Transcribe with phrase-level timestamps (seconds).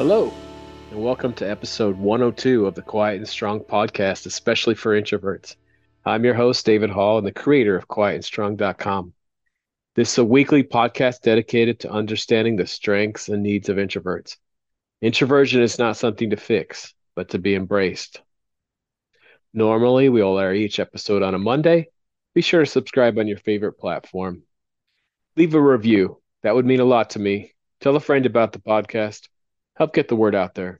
[0.00, 0.32] Hello,
[0.90, 5.56] and welcome to episode 102 of the Quiet and Strong podcast, especially for introverts.
[6.06, 9.12] I'm your host, David Hall, and the creator of quietandstrong.com.
[9.96, 14.38] This is a weekly podcast dedicated to understanding the strengths and needs of introverts.
[15.02, 18.22] Introversion is not something to fix, but to be embraced.
[19.52, 21.90] Normally, we will air each episode on a Monday.
[22.34, 24.44] Be sure to subscribe on your favorite platform.
[25.36, 26.22] Leave a review.
[26.42, 27.52] That would mean a lot to me.
[27.82, 29.28] Tell a friend about the podcast.
[29.80, 30.78] Help get the word out there.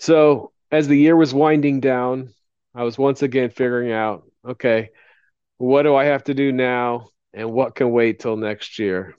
[0.00, 2.34] So, as the year was winding down,
[2.74, 4.90] I was once again figuring out okay,
[5.58, 9.14] what do I have to do now and what can wait till next year?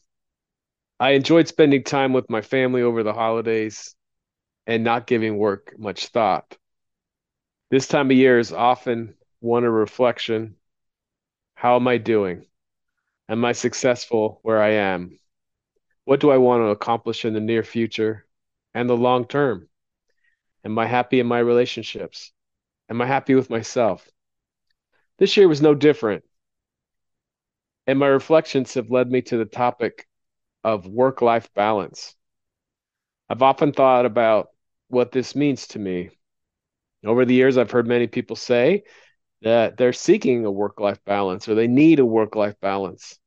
[1.00, 3.96] I enjoyed spending time with my family over the holidays
[4.68, 6.58] and not giving work much thought.
[7.72, 10.58] This time of year is often one of reflection.
[11.56, 12.46] How am I doing?
[13.30, 15.18] Am I successful where I am?
[16.04, 18.26] What do I want to accomplish in the near future
[18.74, 19.68] and the long term?
[20.66, 22.32] Am I happy in my relationships?
[22.90, 24.08] Am I happy with myself?
[25.18, 26.24] This year was no different.
[27.86, 30.08] And my reflections have led me to the topic
[30.64, 32.16] of work life balance.
[33.30, 34.50] I've often thought about
[34.88, 36.12] what this means to me.
[37.06, 38.84] Over the years, I've heard many people say
[39.42, 43.20] that they're seeking a work life balance or they need a work life balance.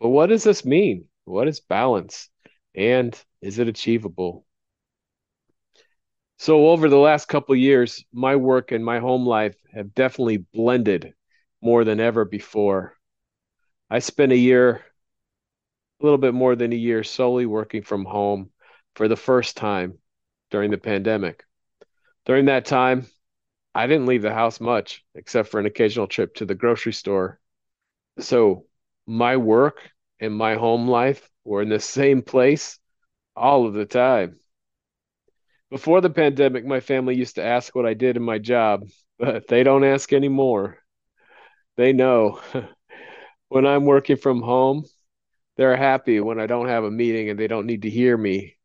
[0.00, 1.06] But what does this mean?
[1.24, 2.28] What is balance?
[2.74, 4.44] And is it achievable?
[6.38, 11.14] So over the last couple years, my work and my home life have definitely blended
[11.62, 12.96] more than ever before.
[13.88, 14.84] I spent a year,
[16.00, 18.50] a little bit more than a year, solely working from home
[18.94, 19.98] for the first time
[20.50, 21.44] during the pandemic.
[22.26, 23.06] During that time,
[23.74, 27.40] I didn't leave the house much except for an occasional trip to the grocery store.
[28.18, 28.66] So
[29.06, 29.90] my work
[30.20, 32.78] and my home life were in the same place
[33.34, 34.38] all of the time.
[35.70, 38.88] Before the pandemic, my family used to ask what I did in my job,
[39.18, 40.78] but they don't ask anymore.
[41.76, 42.40] They know
[43.48, 44.84] when I'm working from home,
[45.56, 48.56] they're happy when I don't have a meeting and they don't need to hear me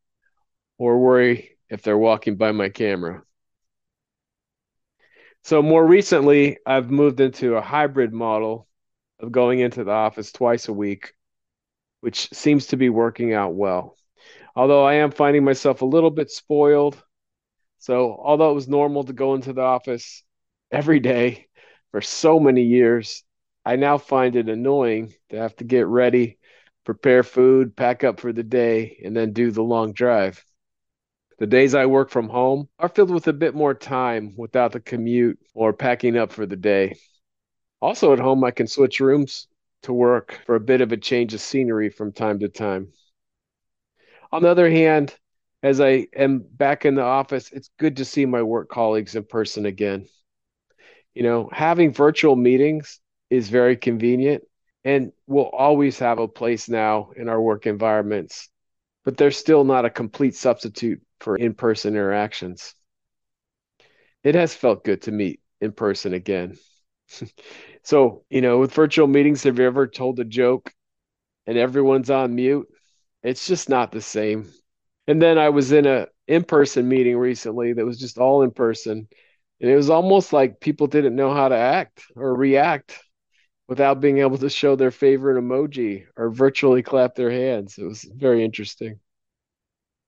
[0.78, 3.24] or worry if they're walking by my camera.
[5.44, 8.68] So, more recently, I've moved into a hybrid model
[9.20, 11.14] of going into the office twice a week,
[12.02, 13.96] which seems to be working out well
[14.60, 17.02] although I am finding myself a little bit spoiled.
[17.78, 20.22] So, although it was normal to go into the office
[20.70, 21.48] every day
[21.92, 23.24] for so many years,
[23.64, 26.40] I now find it annoying to have to get ready,
[26.84, 30.44] prepare food, pack up for the day, and then do the long drive.
[31.38, 34.82] The days I work from home are filled with a bit more time without the
[34.82, 36.98] commute or packing up for the day.
[37.80, 39.48] Also, at home, I can switch rooms
[39.84, 42.92] to work for a bit of a change of scenery from time to time.
[44.32, 45.16] On the other hand,
[45.64, 49.24] as I am back in the office, it's good to see my work colleagues in
[49.24, 50.08] person again.
[51.14, 54.44] You know, having virtual meetings is very convenient
[54.84, 58.50] and will always have a place now in our work environments,
[59.04, 62.74] but they're still not a complete substitute for in person interactions.
[64.24, 66.58] It has felt good to meet in person again.
[67.84, 70.74] so, you know, with virtual meetings, have you ever told a joke
[71.48, 72.68] and everyone's on mute?
[73.24, 74.50] It's just not the same.
[75.08, 79.08] And then I was in a in-person meeting recently that was just all in person.
[79.62, 82.98] And it was almost like people didn't know how to act or react
[83.68, 87.78] without being able to show their favorite emoji or virtually clap their hands.
[87.78, 89.00] It was very interesting.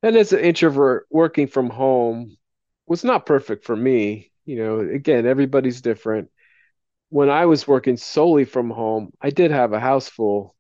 [0.04, 2.38] And as an introvert, working from home
[2.88, 4.32] was not perfect for me.
[4.46, 6.30] You know, again, everybody's different.
[7.10, 10.56] When I was working solely from home, I did have a house full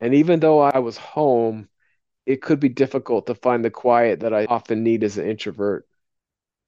[0.00, 1.68] and even though I was home,
[2.26, 5.86] it could be difficult to find the quiet that I often need as an introvert.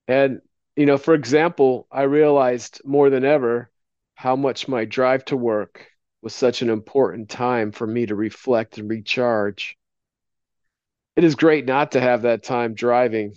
[0.09, 0.41] And,
[0.77, 3.71] you know, for example, I realized more than ever
[4.15, 5.87] how much my drive to work
[6.23, 9.77] was such an important time for me to reflect and recharge.
[11.17, 13.35] It is great not to have that time driving,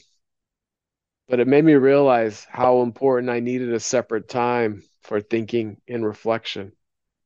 [1.28, 6.06] but it made me realize how important I needed a separate time for thinking and
[6.06, 6.72] reflection.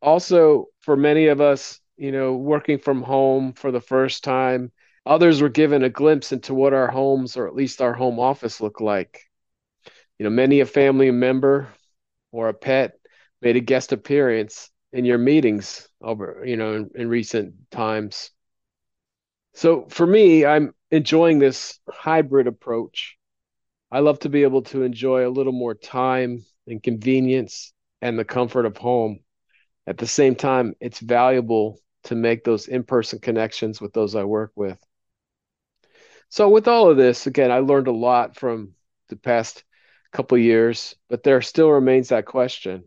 [0.01, 4.71] Also, for many of us, you know, working from home for the first time.
[5.05, 8.61] Others were given a glimpse into what our homes, or at least our home office,
[8.61, 9.19] looked like.
[10.17, 11.67] You know, many a family member
[12.31, 12.93] or a pet
[13.41, 18.31] made a guest appearance in your meetings over, you know, in, in recent times.
[19.53, 23.17] So for me, I'm enjoying this hybrid approach.
[23.91, 28.25] I love to be able to enjoy a little more time and convenience and the
[28.25, 29.19] comfort of home.
[29.85, 34.23] At the same time, it's valuable to make those in person connections with those I
[34.23, 34.79] work with.
[36.29, 38.73] So with all of this, again, I learned a lot from
[39.09, 39.63] the past
[40.11, 42.83] couple years, but there still remains that question.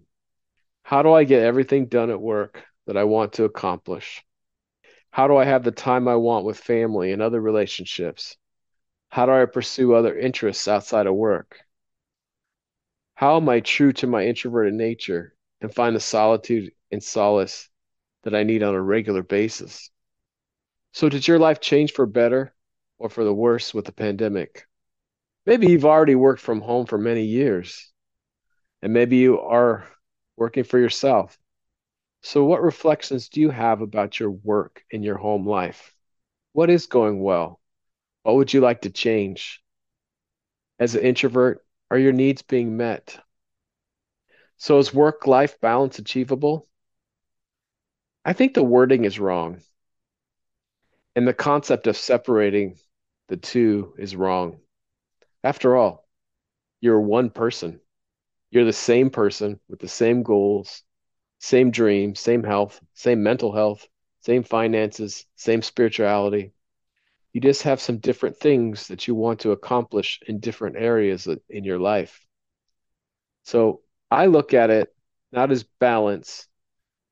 [0.82, 4.24] How do I get everything done at work that I want to accomplish?
[5.10, 8.36] How do I have the time I want with family and other relationships?
[9.08, 11.58] How do I pursue other interests outside of work?
[13.14, 17.68] How am I true to my introverted nature and find the solitude and solace
[18.22, 19.90] that I need on a regular basis?
[20.92, 22.54] So, did your life change for better
[22.98, 24.66] or for the worse with the pandemic?
[25.46, 27.90] Maybe you've already worked from home for many years,
[28.80, 29.86] and maybe you are
[30.36, 31.38] working for yourself.
[32.22, 35.94] So, what reflections do you have about your work and your home life?
[36.52, 37.60] What is going well?
[38.22, 39.60] What would you like to change?
[40.78, 43.18] As an introvert, are your needs being met?
[44.58, 46.68] So, is work life balance achievable?
[48.24, 49.60] I think the wording is wrong.
[51.14, 52.78] And the concept of separating
[53.28, 54.60] the two is wrong.
[55.44, 56.06] After all,
[56.80, 57.80] you're one person.
[58.50, 60.82] You're the same person with the same goals,
[61.38, 63.86] same dreams, same health, same mental health,
[64.20, 66.52] same finances, same spirituality.
[67.32, 71.64] You just have some different things that you want to accomplish in different areas in
[71.64, 72.24] your life.
[73.44, 73.80] So
[74.10, 74.94] I look at it
[75.32, 76.46] not as balance,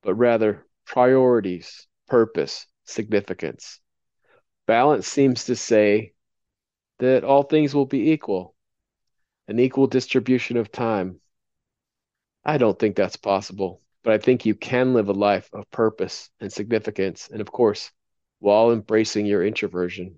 [0.03, 3.79] but rather priorities, purpose, significance.
[4.67, 6.15] Balance seems to say
[6.99, 8.57] that all things will be equal,
[9.47, 11.21] an equal distribution of time.
[12.45, 16.29] I don't think that's possible, but I think you can live a life of purpose
[16.41, 17.93] and significance, and of course,
[18.41, 20.17] while embracing your introversion.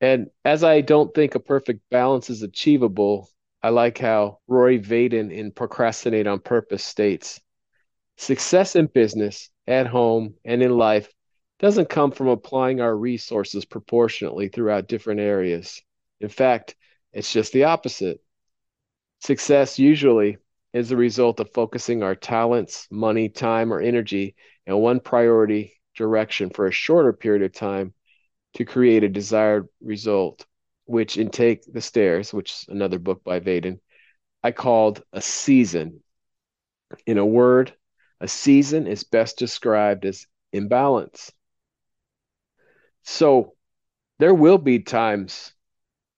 [0.00, 3.30] And as I don't think a perfect balance is achievable,
[3.62, 7.40] I like how Rory Vaden in Procrastinate on Purpose states
[8.16, 11.08] success in business, at home, and in life
[11.58, 15.82] doesn't come from applying our resources proportionately throughout different areas.
[16.20, 16.76] In fact,
[17.12, 18.20] it's just the opposite.
[19.20, 20.38] Success usually
[20.72, 24.36] is the result of focusing our talents, money, time, or energy
[24.66, 27.94] in one priority direction for a shorter period of time
[28.54, 30.44] to create a desired result,
[30.84, 33.80] which in Take the Stairs, which is another book by Vaden,
[34.42, 36.02] I called a season.
[37.06, 37.72] In a word,
[38.20, 41.32] a season is best described as imbalance.
[43.02, 43.54] So
[44.18, 45.52] there will be times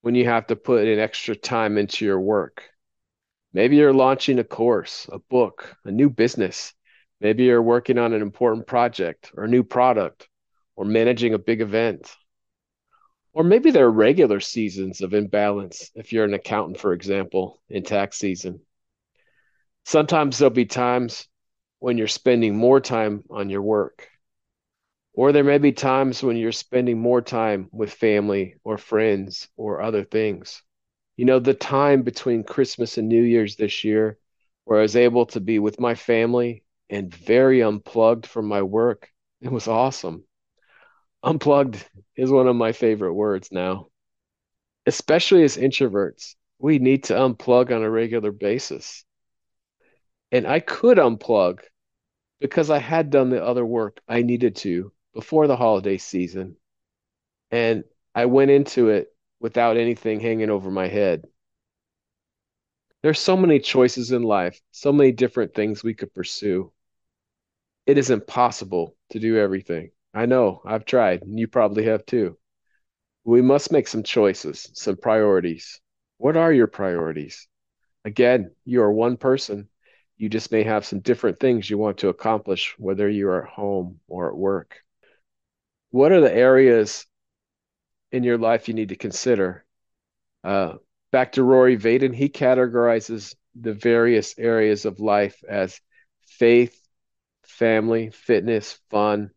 [0.02, 2.62] when you have to put in extra time into your work.
[3.52, 6.72] Maybe you're launching a course, a book, a new business.
[7.20, 10.28] Maybe you're working on an important project or a new product
[10.76, 12.14] or managing a big event.
[13.32, 17.82] Or maybe there are regular seasons of imbalance if you're an accountant, for example, in
[17.82, 18.60] tax season.
[19.84, 21.26] Sometimes there'll be times
[21.78, 24.08] when you're spending more time on your work
[25.18, 29.82] or there may be times when you're spending more time with family or friends or
[29.82, 30.62] other things.
[31.16, 34.16] You know, the time between Christmas and New Year's this year,
[34.62, 39.10] where I was able to be with my family and very unplugged from my work,
[39.40, 40.22] it was awesome.
[41.24, 41.84] Unplugged
[42.16, 43.88] is one of my favorite words now.
[44.86, 49.04] Especially as introverts, we need to unplug on a regular basis.
[50.30, 51.60] And I could unplug
[52.40, 56.56] because I had done the other work I needed to before the holiday season,
[57.50, 59.08] and I went into it
[59.40, 61.24] without anything hanging over my head.
[63.02, 66.72] There's so many choices in life, so many different things we could pursue.
[67.86, 69.92] It is impossible to do everything.
[70.12, 72.38] I know, I've tried, and you probably have too.
[73.24, 75.80] We must make some choices, some priorities.
[76.18, 77.46] What are your priorities?
[78.04, 79.68] Again, you are one person.
[80.18, 83.50] You just may have some different things you want to accomplish, whether you are at
[83.50, 84.82] home or at work
[85.90, 87.06] what are the areas
[88.12, 89.64] in your life you need to consider?
[90.44, 90.74] Uh,
[91.12, 95.80] back to Rory Vaden, he categorizes the various areas of life as
[96.26, 96.78] faith,
[97.42, 99.30] family, fitness, fun,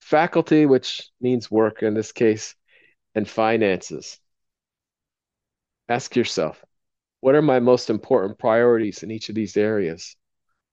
[0.00, 2.54] faculty, which means work in this case,
[3.14, 4.18] and finances.
[5.88, 6.64] Ask yourself,
[7.20, 10.16] what are my most important priorities in each of these areas?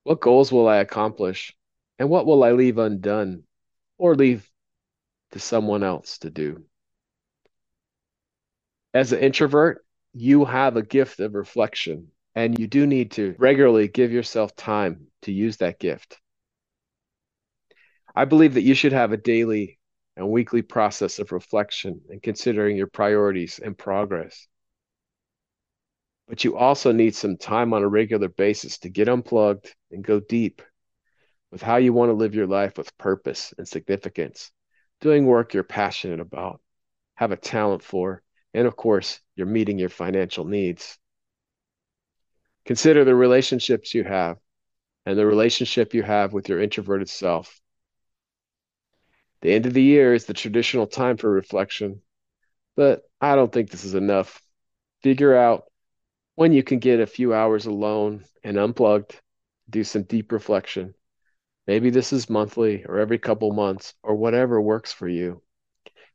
[0.03, 1.55] What goals will I accomplish?
[2.00, 3.43] And what will I leave undone
[3.97, 4.50] or leave
[5.33, 6.63] to someone else to do.
[8.93, 9.83] As an introvert,
[10.13, 15.07] you have a gift of reflection, and you do need to regularly give yourself time
[15.23, 16.19] to use that gift.
[18.15, 19.79] I believe that you should have a daily
[20.15, 24.47] and weekly process of reflection and considering your priorities and progress.
[26.27, 30.20] But you also need some time on a regular basis to get unplugged and go
[30.20, 30.62] deep
[31.51, 34.51] with how you want to live your life with purpose and significance
[35.03, 36.62] doing work you're passionate about.
[37.15, 40.98] have a talent for, and of course, you're meeting your financial needs.
[42.65, 44.38] Consider the relationships you have
[45.06, 47.60] and the relationship you have with your introverted self.
[49.42, 52.01] The end of the year is the traditional time for reflection,
[52.77, 54.42] but I don't think this is enough.
[55.03, 55.65] Figure out
[56.36, 59.20] when you can get a few hours alone and unplugged,
[59.70, 60.94] do some deep reflection.
[61.68, 65.42] Maybe this is monthly or every couple months or whatever works for you.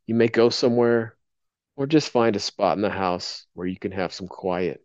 [0.06, 1.16] You may go somewhere
[1.76, 4.84] or just find a spot in the house where you can have some quiet.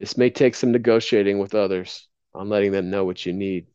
[0.00, 3.66] This may take some negotiating with others on letting them know what you need.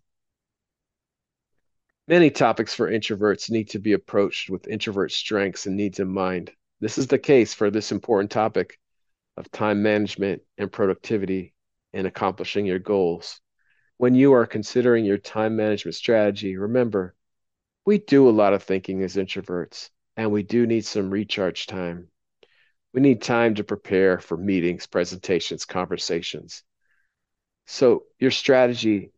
[2.08, 6.52] Many topics for introverts need to be approached with introvert strengths and needs in mind.
[6.82, 8.78] This is the case for this important topic
[9.38, 11.54] of time management and productivity
[11.94, 13.40] and accomplishing your goals.
[13.98, 17.16] When you are considering your time management strategy, remember,
[17.86, 22.08] we do a lot of thinking as introverts, and we do need some recharge time.
[22.94, 26.63] We need time to prepare for meetings, presentations, conversations.
[27.66, 29.12] So, your strategy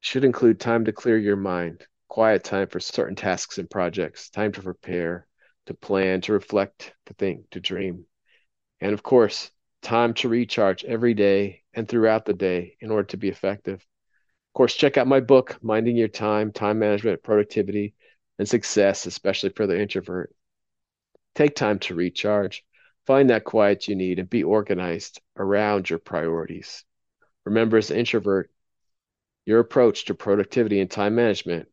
[0.00, 4.52] should include time to clear your mind, quiet time for certain tasks and projects, time
[4.52, 5.26] to prepare,
[5.66, 8.06] to plan, to reflect, to think, to dream.
[8.80, 9.50] And of course,
[9.86, 13.76] time to recharge every day and throughout the day in order to be effective.
[13.76, 17.94] Of course, check out my book, Minding Your Time, Time Management, Productivity,
[18.36, 20.34] and Success, especially for the introvert.
[21.36, 22.64] Take time to recharge,
[23.06, 26.84] find that quiet you need, and be organized around your priorities.
[27.44, 28.50] Remember, as an introvert,
[29.44, 31.68] your approach to productivity and time management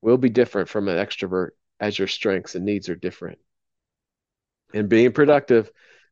[0.00, 3.38] will be different from an extrovert as your strengths and needs are different.
[4.72, 5.70] And being productive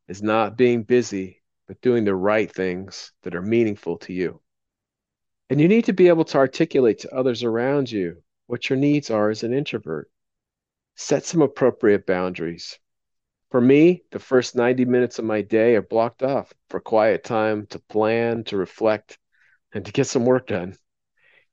[0.08, 4.40] is not being busy, but doing the right things that are meaningful to you.
[5.50, 9.10] And you need to be able to articulate to others around you what your needs
[9.10, 10.10] are as an introvert.
[10.96, 12.78] Set some appropriate boundaries.
[13.50, 17.66] For me, the first 90 minutes of my day are blocked off for quiet time
[17.66, 19.18] to plan, to reflect,
[19.74, 20.76] and to get some work done.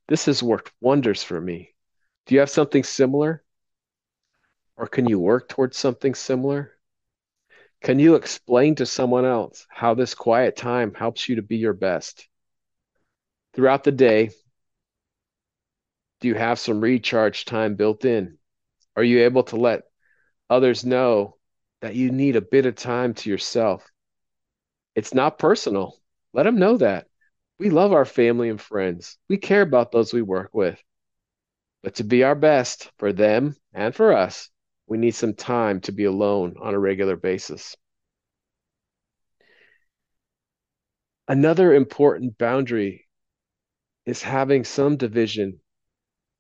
[0.07, 1.75] This has worked wonders for me.
[2.25, 3.43] Do you have something similar?
[4.77, 6.78] Or can you work towards something similar?
[7.81, 11.73] Can you explain to someone else how this quiet time helps you to be your
[11.73, 12.27] best?
[13.53, 14.31] Throughout the day,
[16.21, 18.37] do you have some recharge time built in?
[18.95, 19.83] Are you able to let
[20.49, 21.37] others know
[21.81, 23.89] that you need a bit of time to yourself.
[24.95, 25.95] It's not personal.
[26.33, 27.07] Let them know that.
[27.57, 29.17] We love our family and friends.
[29.27, 30.81] We care about those we work with.
[31.83, 34.49] But to be our best for them and for us,
[34.89, 37.75] we need some time to be alone on a regular basis.
[41.27, 43.07] Another important boundary
[44.05, 45.59] is having some division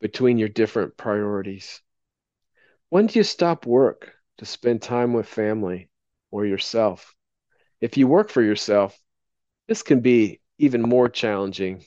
[0.01, 1.81] between your different priorities.
[2.89, 5.89] When do you stop work to spend time with family
[6.31, 7.13] or yourself.
[7.81, 8.97] If you work for yourself,
[9.67, 11.83] this can be even more challenging.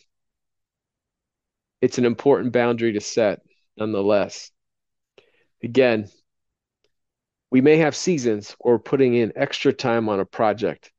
[1.80, 3.40] It's an important boundary to set,
[3.76, 4.50] nonetheless.
[5.62, 6.08] Again,
[7.52, 10.90] we may have seasons or putting in extra time on a project,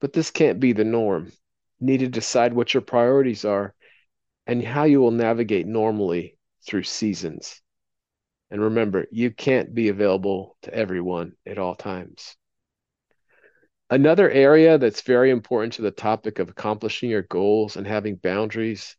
[0.00, 1.26] but this can't be the norm.
[1.78, 3.72] You need to decide what your priorities are
[4.48, 7.62] and how you will navigate normally through seasons.
[8.50, 12.34] And remember, you can't be available to everyone at all times.
[13.88, 18.96] Another area that's very important to the topic of accomplishing your goals and having boundaries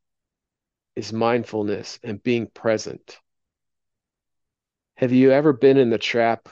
[0.96, 3.20] is mindfulness and being present.
[4.96, 6.48] Have you ever been in the trap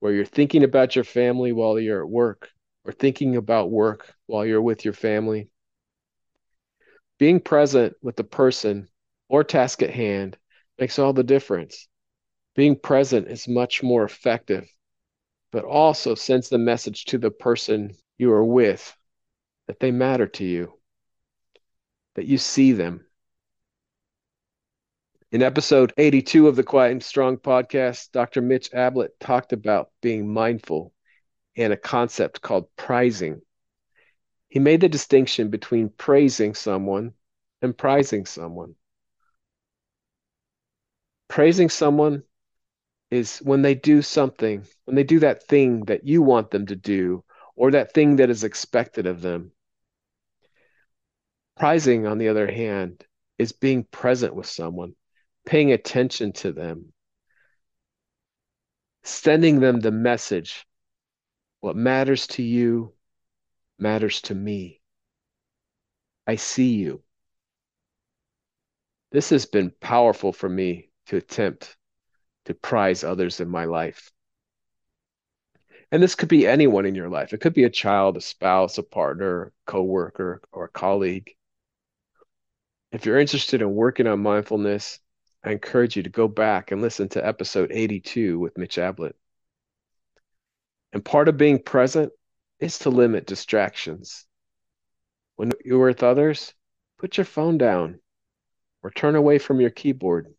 [0.00, 2.50] where you're thinking about your family while you're at work
[2.84, 5.48] or thinking about work while you're with your family?
[7.18, 8.88] Being present with the person
[9.28, 10.38] or task at hand
[10.78, 11.88] makes all the difference.
[12.54, 14.68] Being present is much more effective,
[15.50, 18.96] but also sends the message to the person you are with
[19.66, 20.72] that they matter to you,
[22.14, 23.04] that you see them.
[25.30, 28.40] In episode 82 of the Quiet and Strong podcast, Dr.
[28.40, 30.94] Mitch Abblett talked about being mindful
[31.54, 33.42] and a concept called prizing.
[34.48, 37.12] He made the distinction between praising someone
[37.60, 38.74] and prizing someone.
[41.28, 42.22] Praising someone
[43.10, 46.76] is when they do something, when they do that thing that you want them to
[46.76, 47.22] do,
[47.54, 49.52] or that thing that is expected of them.
[51.58, 53.04] Prizing, on the other hand,
[53.38, 54.94] is being present with someone,
[55.46, 56.92] paying attention to them,
[59.02, 60.66] sending them the message
[61.60, 62.94] what matters to you
[63.78, 64.80] matters to me.
[66.26, 67.02] I see you.
[69.10, 71.76] This has been powerful for me to attempt
[72.44, 74.10] to prize others in my life.
[75.90, 77.32] And this could be anyone in your life.
[77.32, 81.34] It could be a child, a spouse, a partner, coworker, or a colleague.
[82.92, 85.00] If you're interested in working on mindfulness,
[85.44, 89.14] I encourage you to go back and listen to episode 82 with Mitch Abblett.
[90.92, 92.12] And part of being present
[92.58, 94.26] is to limit distractions.
[95.36, 96.54] When you're with others,
[96.98, 98.00] put your phone down
[98.82, 100.34] or turn away from your keyboard.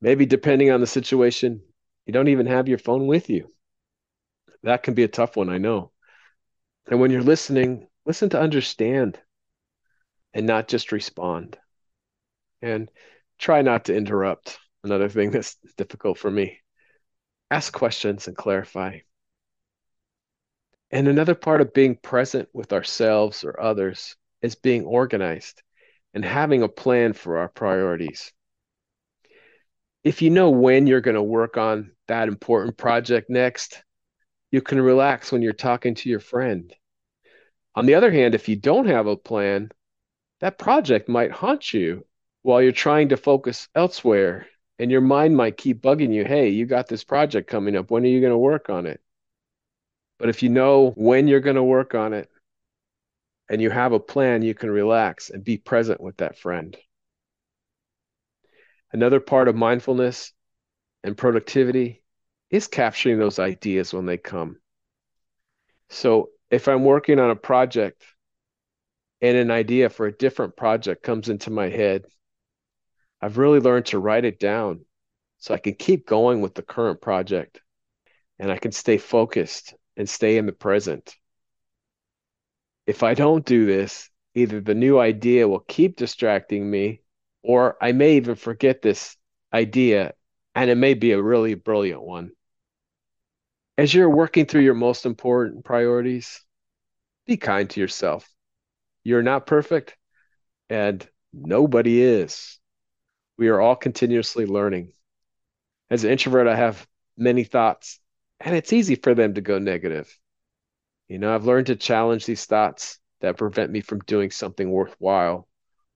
[0.00, 1.62] Maybe, depending on the situation,
[2.06, 3.48] you don't even have your phone with you.
[4.62, 5.92] That can be a tough one, I know.
[6.88, 9.18] And when you're listening, listen to understand
[10.34, 11.58] and not just respond.
[12.62, 12.90] And
[13.38, 14.58] try not to interrupt.
[14.84, 16.58] Another thing that's difficult for me.
[17.50, 19.00] Ask questions and clarify.
[20.90, 25.62] And another part of being present with ourselves or others is being organized
[26.14, 28.32] and having a plan for our priorities.
[30.04, 33.82] If you know when you're going to work on that important project next,
[34.50, 36.74] you can relax when you're talking to your friend.
[37.74, 39.70] On the other hand, if you don't have a plan,
[40.40, 42.04] that project might haunt you
[42.42, 44.46] while you're trying to focus elsewhere.
[44.78, 47.90] And your mind might keep bugging you hey, you got this project coming up.
[47.90, 49.00] When are you going to work on it?
[50.18, 52.28] But if you know when you're going to work on it
[53.48, 56.76] and you have a plan, you can relax and be present with that friend.
[58.92, 60.32] Another part of mindfulness
[61.04, 62.02] and productivity
[62.50, 64.58] is capturing those ideas when they come.
[65.90, 68.02] So if I'm working on a project
[69.20, 72.04] and an idea for a different project comes into my head,
[73.22, 74.84] I've really learned to write it down
[75.38, 77.60] so I can keep going with the current project
[78.38, 81.14] and I can stay focused and stay in the present.
[82.86, 87.02] If I don't do this, either the new idea will keep distracting me
[87.42, 89.16] or I may even forget this
[89.52, 90.14] idea
[90.54, 92.32] and it may be a really brilliant one.
[93.78, 96.44] As you're working through your most important priorities,
[97.26, 98.28] be kind to yourself.
[99.04, 99.96] You're not perfect,
[100.68, 102.58] and nobody is.
[103.42, 104.92] We are all continuously learning.
[105.90, 107.98] As an introvert, I have many thoughts,
[108.38, 110.16] and it's easy for them to go negative.
[111.08, 115.48] You know, I've learned to challenge these thoughts that prevent me from doing something worthwhile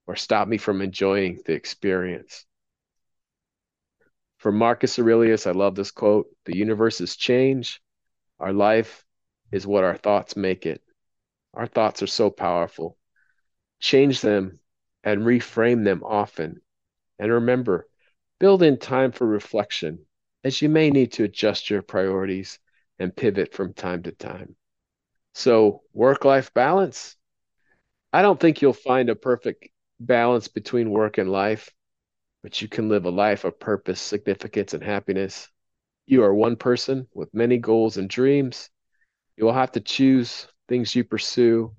[0.07, 2.45] or stop me from enjoying the experience.
[4.39, 7.81] From Marcus Aurelius, I love this quote The universe is change,
[8.41, 9.05] our life
[9.53, 10.81] is what our thoughts make it.
[11.53, 12.97] Our thoughts are so powerful.
[13.79, 14.59] Change them
[15.01, 16.59] and reframe them often.
[17.19, 17.87] And remember,
[18.39, 20.05] build in time for reflection,
[20.43, 22.59] as you may need to adjust your priorities
[22.99, 24.55] and pivot from time to time.
[25.33, 27.15] So, work life balance.
[28.13, 31.71] I don't think you'll find a perfect balance between work and life,
[32.43, 35.49] but you can live a life of purpose, significance, and happiness.
[36.05, 38.69] You are one person with many goals and dreams.
[39.37, 41.75] You will have to choose things you pursue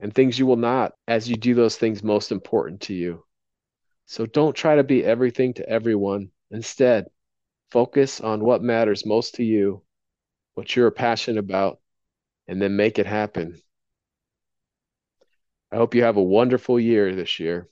[0.00, 3.24] and things you will not as you do those things most important to you.
[4.06, 6.30] So don't try to be everything to everyone.
[6.50, 7.06] Instead,
[7.70, 9.82] focus on what matters most to you,
[10.54, 11.80] what you're passionate about,
[12.46, 13.60] and then make it happen.
[15.70, 17.68] I hope you have a wonderful year this year.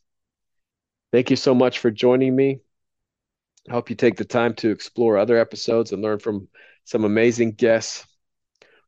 [1.12, 2.60] Thank you so much for joining me.
[3.68, 6.48] I hope you take the time to explore other episodes and learn from
[6.84, 8.06] some amazing guests.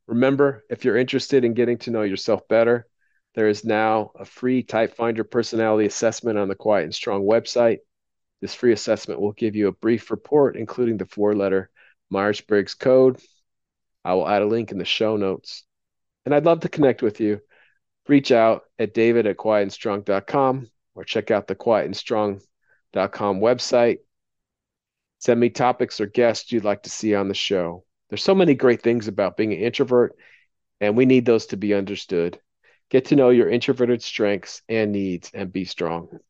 [0.07, 2.87] Remember, if you're interested in getting to know yourself better,
[3.35, 7.79] there is now a free Type Finder personality assessment on the Quiet and Strong website.
[8.40, 11.71] This free assessment will give you a brief report, including the four letter
[12.11, 13.21] Myers Briggs code.
[14.05, 15.64] I will add a link in the show notes.
[16.25, 17.40] And I'd love to connect with you
[18.09, 23.99] reach out at david at quietandstrong.com or check out the quietandstrong.com website.
[25.18, 27.85] Send me topics or guests you'd like to see on the show.
[28.09, 30.16] There's so many great things about being an introvert,
[30.81, 32.38] and we need those to be understood.
[32.92, 36.20] Get to know your introverted strengths and needs and be strong.